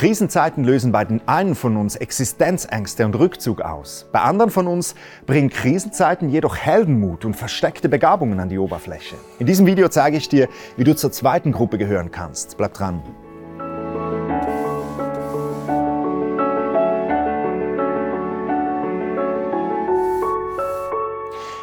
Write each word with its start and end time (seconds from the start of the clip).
Krisenzeiten 0.00 0.64
lösen 0.64 0.92
bei 0.92 1.04
den 1.04 1.20
einen 1.28 1.54
von 1.54 1.76
uns 1.76 1.94
Existenzängste 1.94 3.04
und 3.04 3.16
Rückzug 3.16 3.60
aus. 3.60 4.06
Bei 4.12 4.20
anderen 4.20 4.50
von 4.50 4.66
uns 4.66 4.94
bringen 5.26 5.50
Krisenzeiten 5.50 6.30
jedoch 6.30 6.56
Heldenmut 6.56 7.26
und 7.26 7.36
versteckte 7.36 7.90
Begabungen 7.90 8.40
an 8.40 8.48
die 8.48 8.56
Oberfläche. 8.56 9.16
In 9.38 9.44
diesem 9.44 9.66
Video 9.66 9.90
zeige 9.90 10.16
ich 10.16 10.30
dir, 10.30 10.48
wie 10.78 10.84
du 10.84 10.96
zur 10.96 11.12
zweiten 11.12 11.52
Gruppe 11.52 11.76
gehören 11.76 12.10
kannst. 12.10 12.56
Bleib 12.56 12.72
dran. 12.72 13.02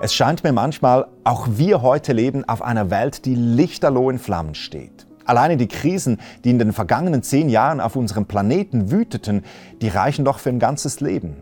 Es 0.00 0.14
scheint 0.14 0.44
mir 0.44 0.52
manchmal, 0.52 1.08
auch 1.24 1.48
wir 1.50 1.82
heute 1.82 2.12
leben 2.12 2.48
auf 2.48 2.62
einer 2.62 2.90
Welt, 2.90 3.24
die 3.24 3.34
lichterloh 3.34 4.08
in 4.08 4.20
Flammen 4.20 4.54
steht. 4.54 4.99
Alleine 5.30 5.56
die 5.56 5.68
Krisen, 5.68 6.18
die 6.42 6.50
in 6.50 6.58
den 6.58 6.72
vergangenen 6.72 7.22
zehn 7.22 7.50
Jahren 7.50 7.80
auf 7.80 7.94
unserem 7.94 8.26
Planeten 8.26 8.90
wüteten, 8.90 9.44
die 9.80 9.86
reichen 9.86 10.24
doch 10.24 10.40
für 10.40 10.48
ein 10.48 10.58
ganzes 10.58 10.98
Leben. 10.98 11.36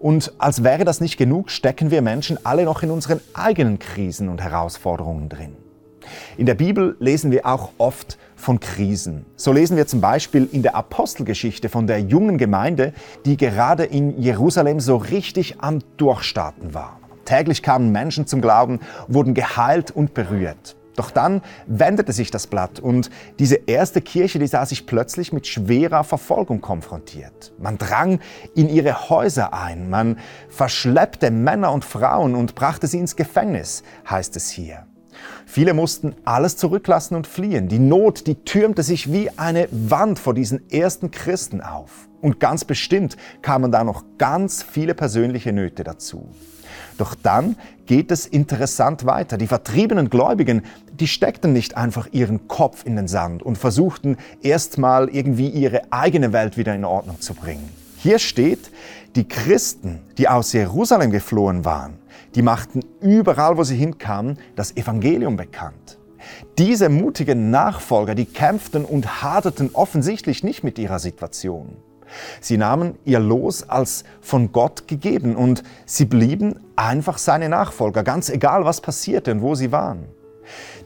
Und 0.00 0.32
als 0.38 0.64
wäre 0.64 0.84
das 0.84 1.00
nicht 1.00 1.18
genug, 1.18 1.48
stecken 1.48 1.92
wir 1.92 2.02
Menschen 2.02 2.44
alle 2.44 2.64
noch 2.64 2.82
in 2.82 2.90
unseren 2.90 3.20
eigenen 3.32 3.78
Krisen 3.78 4.28
und 4.28 4.42
Herausforderungen 4.42 5.28
drin. 5.28 5.56
In 6.36 6.46
der 6.46 6.56
Bibel 6.56 6.96
lesen 6.98 7.30
wir 7.30 7.46
auch 7.46 7.70
oft 7.78 8.18
von 8.34 8.58
Krisen. 8.58 9.24
So 9.36 9.52
lesen 9.52 9.76
wir 9.76 9.86
zum 9.86 10.00
Beispiel 10.00 10.48
in 10.50 10.64
der 10.64 10.74
Apostelgeschichte 10.74 11.68
von 11.68 11.86
der 11.86 12.00
jungen 12.00 12.38
Gemeinde, 12.38 12.92
die 13.24 13.36
gerade 13.36 13.84
in 13.84 14.20
Jerusalem 14.20 14.80
so 14.80 14.96
richtig 14.96 15.60
am 15.60 15.78
Durchstarten 15.96 16.74
war. 16.74 16.98
Täglich 17.24 17.62
kamen 17.62 17.92
Menschen 17.92 18.26
zum 18.26 18.40
Glauben, 18.40 18.80
wurden 19.06 19.32
geheilt 19.32 19.92
und 19.92 20.12
berührt. 20.12 20.74
Doch 20.96 21.10
dann 21.10 21.42
wendete 21.66 22.12
sich 22.12 22.30
das 22.30 22.46
Blatt 22.46 22.80
und 22.80 23.10
diese 23.38 23.56
erste 23.66 24.00
Kirche, 24.00 24.38
die 24.38 24.46
sah 24.46 24.66
sich 24.66 24.86
plötzlich 24.86 25.32
mit 25.32 25.46
schwerer 25.46 26.04
Verfolgung 26.04 26.60
konfrontiert. 26.60 27.52
Man 27.58 27.78
drang 27.78 28.20
in 28.54 28.68
ihre 28.68 29.08
Häuser 29.08 29.54
ein, 29.54 29.88
man 29.88 30.18
verschleppte 30.48 31.30
Männer 31.30 31.72
und 31.72 31.84
Frauen 31.84 32.34
und 32.34 32.54
brachte 32.54 32.86
sie 32.86 32.98
ins 32.98 33.16
Gefängnis, 33.16 33.82
heißt 34.08 34.36
es 34.36 34.50
hier. 34.50 34.86
Viele 35.46 35.74
mussten 35.74 36.14
alles 36.24 36.56
zurücklassen 36.56 37.14
und 37.16 37.26
fliehen. 37.26 37.68
Die 37.68 37.78
Not, 37.78 38.26
die 38.26 38.36
türmte 38.36 38.82
sich 38.82 39.12
wie 39.12 39.30
eine 39.36 39.68
Wand 39.70 40.18
vor 40.18 40.34
diesen 40.34 40.70
ersten 40.70 41.10
Christen 41.10 41.60
auf. 41.60 42.08
Und 42.20 42.40
ganz 42.40 42.64
bestimmt 42.64 43.16
kamen 43.42 43.72
da 43.72 43.84
noch 43.84 44.04
ganz 44.18 44.62
viele 44.62 44.94
persönliche 44.94 45.52
Nöte 45.52 45.84
dazu. 45.84 46.28
Doch 46.98 47.14
dann 47.14 47.56
geht 47.86 48.10
es 48.10 48.26
interessant 48.26 49.04
weiter. 49.06 49.36
Die 49.36 49.46
vertriebenen 49.46 50.08
Gläubigen, 50.08 50.62
die 50.92 51.08
steckten 51.08 51.52
nicht 51.52 51.76
einfach 51.76 52.08
ihren 52.12 52.48
Kopf 52.48 52.86
in 52.86 52.96
den 52.96 53.08
Sand 53.08 53.42
und 53.42 53.58
versuchten 53.58 54.16
erstmal 54.42 55.08
irgendwie 55.08 55.48
ihre 55.48 55.92
eigene 55.92 56.32
Welt 56.32 56.56
wieder 56.56 56.74
in 56.74 56.84
Ordnung 56.84 57.20
zu 57.20 57.34
bringen. 57.34 57.81
Hier 58.02 58.18
steht, 58.18 58.72
die 59.14 59.28
Christen, 59.28 60.00
die 60.18 60.28
aus 60.28 60.52
Jerusalem 60.52 61.12
geflohen 61.12 61.64
waren, 61.64 61.98
die 62.34 62.42
machten 62.42 62.80
überall, 63.00 63.56
wo 63.56 63.62
sie 63.62 63.76
hinkamen, 63.76 64.40
das 64.56 64.76
Evangelium 64.76 65.36
bekannt. 65.36 65.98
Diese 66.58 66.88
mutigen 66.88 67.50
Nachfolger, 67.50 68.16
die 68.16 68.24
kämpften 68.24 68.84
und 68.84 69.22
haderten 69.22 69.70
offensichtlich 69.72 70.42
nicht 70.42 70.64
mit 70.64 70.80
ihrer 70.80 70.98
Situation. 70.98 71.76
Sie 72.40 72.58
nahmen 72.58 72.98
ihr 73.04 73.20
Los 73.20 73.68
als 73.68 74.02
von 74.20 74.50
Gott 74.50 74.88
gegeben 74.88 75.36
und 75.36 75.62
sie 75.86 76.06
blieben 76.06 76.58
einfach 76.74 77.18
seine 77.18 77.48
Nachfolger, 77.48 78.02
ganz 78.02 78.30
egal 78.30 78.64
was 78.64 78.80
passierte 78.80 79.30
und 79.30 79.42
wo 79.42 79.54
sie 79.54 79.70
waren. 79.70 80.08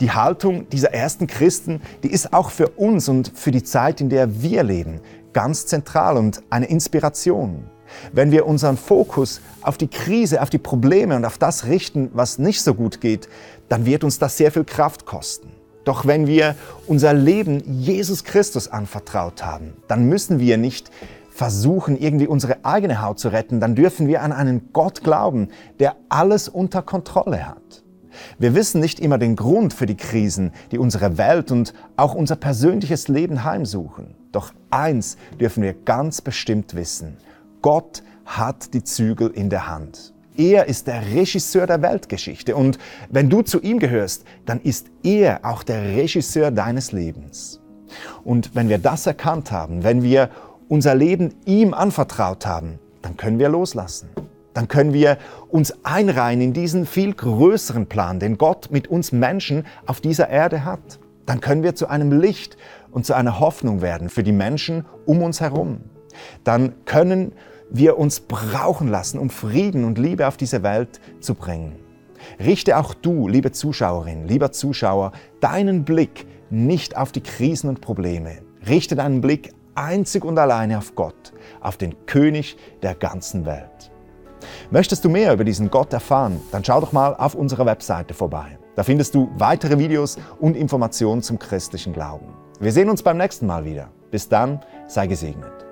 Die 0.00 0.10
Haltung 0.10 0.68
dieser 0.70 0.92
ersten 0.92 1.26
Christen, 1.26 1.80
die 2.02 2.10
ist 2.10 2.32
auch 2.32 2.50
für 2.50 2.68
uns 2.68 3.08
und 3.08 3.32
für 3.34 3.50
die 3.50 3.62
Zeit, 3.62 4.00
in 4.00 4.08
der 4.08 4.42
wir 4.42 4.62
leben, 4.62 5.00
ganz 5.32 5.66
zentral 5.66 6.16
und 6.16 6.42
eine 6.50 6.66
Inspiration. 6.66 7.64
Wenn 8.12 8.30
wir 8.30 8.46
unseren 8.46 8.76
Fokus 8.76 9.40
auf 9.60 9.76
die 9.76 9.88
Krise, 9.88 10.42
auf 10.42 10.50
die 10.50 10.58
Probleme 10.58 11.16
und 11.16 11.24
auf 11.24 11.38
das 11.38 11.66
richten, 11.66 12.10
was 12.14 12.38
nicht 12.38 12.62
so 12.62 12.74
gut 12.74 13.00
geht, 13.00 13.28
dann 13.68 13.86
wird 13.86 14.04
uns 14.04 14.18
das 14.18 14.36
sehr 14.36 14.50
viel 14.50 14.64
Kraft 14.64 15.06
kosten. 15.06 15.50
Doch 15.84 16.06
wenn 16.06 16.26
wir 16.26 16.54
unser 16.86 17.12
Leben 17.12 17.80
Jesus 17.80 18.24
Christus 18.24 18.68
anvertraut 18.68 19.44
haben, 19.44 19.74
dann 19.88 20.04
müssen 20.08 20.38
wir 20.38 20.56
nicht 20.56 20.90
versuchen, 21.30 21.98
irgendwie 21.98 22.26
unsere 22.26 22.64
eigene 22.64 23.02
Haut 23.02 23.18
zu 23.18 23.28
retten, 23.28 23.58
dann 23.58 23.74
dürfen 23.74 24.06
wir 24.06 24.22
an 24.22 24.32
einen 24.32 24.72
Gott 24.72 25.02
glauben, 25.02 25.48
der 25.80 25.96
alles 26.08 26.48
unter 26.48 26.82
Kontrolle 26.82 27.48
hat. 27.48 27.82
Wir 28.38 28.54
wissen 28.54 28.80
nicht 28.80 29.00
immer 29.00 29.18
den 29.18 29.36
Grund 29.36 29.72
für 29.74 29.86
die 29.86 29.96
Krisen, 29.96 30.52
die 30.70 30.78
unsere 30.78 31.18
Welt 31.18 31.50
und 31.50 31.74
auch 31.96 32.14
unser 32.14 32.36
persönliches 32.36 33.08
Leben 33.08 33.44
heimsuchen. 33.44 34.14
Doch 34.32 34.52
eins 34.70 35.16
dürfen 35.40 35.62
wir 35.62 35.74
ganz 35.74 36.20
bestimmt 36.20 36.74
wissen. 36.74 37.16
Gott 37.60 38.02
hat 38.24 38.74
die 38.74 38.82
Zügel 38.82 39.30
in 39.30 39.50
der 39.50 39.68
Hand. 39.68 40.14
Er 40.36 40.66
ist 40.66 40.86
der 40.86 41.02
Regisseur 41.12 41.66
der 41.66 41.82
Weltgeschichte 41.82 42.56
und 42.56 42.78
wenn 43.10 43.28
du 43.28 43.42
zu 43.42 43.60
ihm 43.60 43.78
gehörst, 43.78 44.24
dann 44.46 44.60
ist 44.60 44.86
er 45.02 45.40
auch 45.42 45.62
der 45.62 45.82
Regisseur 45.82 46.50
deines 46.50 46.92
Lebens. 46.92 47.60
Und 48.24 48.54
wenn 48.54 48.70
wir 48.70 48.78
das 48.78 49.06
erkannt 49.06 49.52
haben, 49.52 49.84
wenn 49.84 50.02
wir 50.02 50.30
unser 50.68 50.94
Leben 50.94 51.34
ihm 51.44 51.74
anvertraut 51.74 52.46
haben, 52.46 52.78
dann 53.02 53.18
können 53.18 53.38
wir 53.38 53.50
loslassen. 53.50 54.08
Dann 54.54 54.68
können 54.68 54.92
wir 54.92 55.18
uns 55.48 55.74
einreihen 55.84 56.40
in 56.40 56.52
diesen 56.52 56.86
viel 56.86 57.14
größeren 57.14 57.86
Plan, 57.86 58.20
den 58.20 58.38
Gott 58.38 58.70
mit 58.70 58.88
uns 58.88 59.12
Menschen 59.12 59.66
auf 59.86 60.00
dieser 60.00 60.28
Erde 60.28 60.64
hat. 60.64 60.98
Dann 61.26 61.40
können 61.40 61.62
wir 61.62 61.74
zu 61.74 61.88
einem 61.88 62.12
Licht 62.12 62.56
und 62.90 63.06
zu 63.06 63.14
einer 63.14 63.40
Hoffnung 63.40 63.80
werden 63.80 64.08
für 64.08 64.22
die 64.22 64.32
Menschen 64.32 64.84
um 65.06 65.22
uns 65.22 65.40
herum. 65.40 65.80
Dann 66.44 66.74
können 66.84 67.32
wir 67.70 67.98
uns 67.98 68.20
brauchen 68.20 68.88
lassen, 68.88 69.18
um 69.18 69.30
Frieden 69.30 69.84
und 69.84 69.98
Liebe 69.98 70.26
auf 70.26 70.36
diese 70.36 70.62
Welt 70.62 71.00
zu 71.20 71.34
bringen. 71.34 71.76
Richte 72.38 72.76
auch 72.76 72.94
du, 72.94 73.28
liebe 73.28 73.52
Zuschauerin, 73.52 74.28
lieber 74.28 74.52
Zuschauer, 74.52 75.12
deinen 75.40 75.84
Blick 75.84 76.26
nicht 76.50 76.96
auf 76.96 77.12
die 77.12 77.22
Krisen 77.22 77.68
und 77.68 77.80
Probleme. 77.80 78.38
Richte 78.66 78.94
deinen 78.94 79.20
Blick 79.20 79.54
einzig 79.74 80.24
und 80.24 80.38
alleine 80.38 80.78
auf 80.78 80.94
Gott, 80.94 81.32
auf 81.60 81.78
den 81.78 82.06
König 82.06 82.56
der 82.82 82.94
ganzen 82.94 83.46
Welt. 83.46 83.91
Möchtest 84.70 85.04
du 85.04 85.08
mehr 85.08 85.32
über 85.32 85.44
diesen 85.44 85.70
Gott 85.70 85.92
erfahren, 85.92 86.40
dann 86.50 86.64
schau 86.64 86.80
doch 86.80 86.92
mal 86.92 87.14
auf 87.14 87.34
unserer 87.34 87.66
Webseite 87.66 88.14
vorbei. 88.14 88.58
Da 88.76 88.82
findest 88.82 89.14
du 89.14 89.30
weitere 89.36 89.78
Videos 89.78 90.18
und 90.40 90.56
Informationen 90.56 91.22
zum 91.22 91.38
christlichen 91.38 91.92
Glauben. 91.92 92.26
Wir 92.60 92.72
sehen 92.72 92.88
uns 92.88 93.02
beim 93.02 93.18
nächsten 93.18 93.46
Mal 93.46 93.64
wieder. 93.64 93.88
Bis 94.10 94.28
dann, 94.28 94.60
sei 94.86 95.06
gesegnet. 95.06 95.71